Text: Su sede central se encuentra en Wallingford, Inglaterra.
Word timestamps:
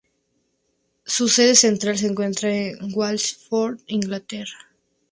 Su 1.05 1.27
sede 1.27 1.53
central 1.53 1.95
se 1.95 2.07
encuentra 2.07 2.49
en 2.51 2.75
Wallingford, 2.95 3.81
Inglaterra. 3.85 4.57